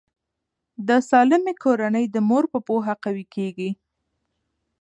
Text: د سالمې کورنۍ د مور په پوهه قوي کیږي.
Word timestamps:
د 0.87 0.89
سالمې 1.09 1.53
کورنۍ 1.63 2.05
د 2.09 2.15
مور 2.29 2.43
په 2.53 2.59
پوهه 2.67 2.93
قوي 3.03 3.25
کیږي. 3.35 3.69